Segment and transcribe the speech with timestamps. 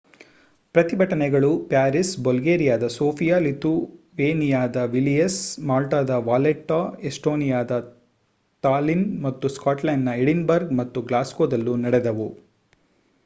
[0.75, 5.37] ಪ್ರತಿಭಟನೆಗಳು ಪ್ಯಾರಿಸ್‌ ಬಲ್ಗೇರಿಯಾದ ಸೋಫಿಯಾ ಲಿಥುವೇನಿಯಾದ ವಿಲ್ನಿಯಸ್‌
[5.63, 7.77] ಮಾಲ್ಟಾದ ವಾಲೆಟ್ಟಾ ಎಸ್ಟೋನಿಯಾದ
[8.63, 12.27] ತಾಲ್ಲಿನ್‌ ಮತ್ತು ಸ್ಕಾಟ್ಲೆಂಡ್‌ನ ಎಡಿನ್‌ಬರ್ಗ್‌ ಮತ್ತು ಗ್ಲಾಸ್ಗೋದಲ್ಲೂ ನಡೆದವು